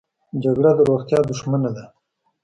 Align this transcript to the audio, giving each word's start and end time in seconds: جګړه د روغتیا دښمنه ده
جګړه 0.43 0.71
د 0.77 0.79
روغتیا 0.89 1.19
دښمنه 1.29 1.69
ده 1.75 1.83